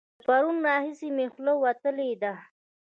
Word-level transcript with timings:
له 0.17 0.23
پرونه 0.25 0.61
راهسې 0.67 1.07
مې 1.15 1.25
خوله 1.33 1.53
وتلې 1.63 2.11
ده. 2.21 2.33